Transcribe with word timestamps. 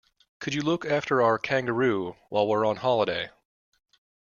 Could 0.39 0.55
you 0.55 0.63
look 0.63 0.83
after 0.83 1.21
our 1.21 1.37
kangaroo 1.37 2.15
while 2.29 2.47
we're 2.47 2.65
on 2.65 2.77
holiday? 2.77 3.29